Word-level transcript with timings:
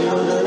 Les. 0.00 0.40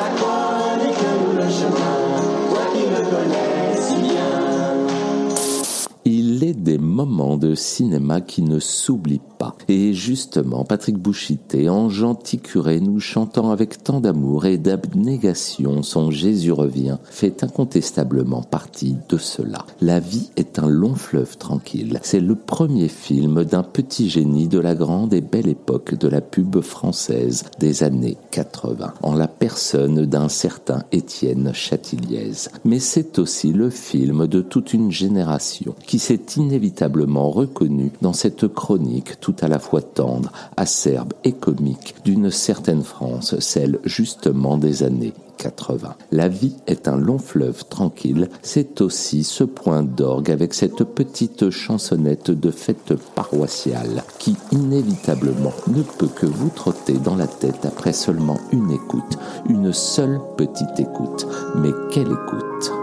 Il 6.05 6.43
est 6.43 6.53
des 6.53 6.77
moments 6.93 7.37
de 7.37 7.55
cinéma 7.55 8.21
qui 8.21 8.43
ne 8.43 8.59
s'oublient 8.59 9.19
pas. 9.39 9.55
Et 9.67 9.93
justement, 9.93 10.63
Patrick 10.63 10.97
Bouchité, 10.97 11.67
en 11.67 11.89
gentil 11.89 12.37
curé, 12.37 12.79
nous 12.79 12.99
chantant 12.99 13.51
avec 13.51 13.83
tant 13.83 13.99
d'amour 13.99 14.45
et 14.45 14.57
d'abnégation 14.57 15.81
son 15.81 16.11
Jésus 16.11 16.51
revient, 16.51 16.97
fait 17.03 17.43
incontestablement 17.43 18.43
partie 18.43 18.95
de 19.09 19.17
cela. 19.17 19.65
La 19.81 19.99
vie 19.99 20.29
est 20.37 20.59
un 20.59 20.67
long 20.67 20.93
fleuve 20.93 21.37
tranquille. 21.37 21.99
C'est 22.03 22.19
le 22.19 22.35
premier 22.35 22.87
film 22.87 23.43
d'un 23.43 23.63
petit 23.63 24.09
génie 24.09 24.47
de 24.47 24.59
la 24.59 24.75
grande 24.75 25.13
et 25.13 25.21
belle 25.21 25.47
époque 25.47 25.95
de 25.95 26.07
la 26.07 26.21
pub 26.21 26.61
française 26.61 27.45
des 27.59 27.83
années 27.83 28.17
80, 28.31 28.93
en 29.01 29.15
la 29.15 29.27
personne 29.27 30.05
d'un 30.05 30.29
certain 30.29 30.83
Étienne 30.91 31.51
Châtilliez. 31.53 32.49
Mais 32.65 32.79
c'est 32.79 33.17
aussi 33.17 33.51
le 33.51 33.71
film 33.71 34.27
de 34.27 34.41
toute 34.41 34.73
une 34.73 34.91
génération 34.91 35.73
qui 35.87 35.97
s'est 35.97 36.21
inévitablement 36.37 36.82
reconnu 36.87 37.91
dans 38.01 38.13
cette 38.13 38.47
chronique 38.47 39.19
tout 39.19 39.35
à 39.41 39.47
la 39.47 39.59
fois 39.59 39.81
tendre, 39.81 40.31
acerbe 40.57 41.13
et 41.23 41.31
comique 41.31 41.95
d'une 42.03 42.31
certaine 42.31 42.83
France, 42.83 43.39
celle 43.39 43.79
justement 43.85 44.57
des 44.57 44.83
années 44.83 45.13
80. 45.37 45.95
La 46.11 46.27
vie 46.27 46.55
est 46.67 46.87
un 46.87 46.97
long 46.97 47.17
fleuve 47.17 47.65
tranquille, 47.65 48.29
c'est 48.41 48.81
aussi 48.81 49.23
ce 49.23 49.43
point 49.43 49.83
d'orgue 49.83 50.31
avec 50.31 50.53
cette 50.53 50.83
petite 50.83 51.49
chansonnette 51.49 52.31
de 52.31 52.51
fête 52.51 52.93
paroissiale 53.15 54.03
qui 54.19 54.37
inévitablement 54.51 55.53
ne 55.67 55.81
peut 55.81 56.07
que 56.07 56.25
vous 56.25 56.49
trotter 56.49 56.93
dans 56.93 57.15
la 57.15 57.27
tête 57.27 57.65
après 57.65 57.93
seulement 57.93 58.39
une 58.51 58.71
écoute, 58.71 59.17
une 59.49 59.73
seule 59.73 60.19
petite 60.37 60.79
écoute. 60.79 61.27
Mais 61.55 61.71
quelle 61.91 62.11
écoute? 62.11 62.82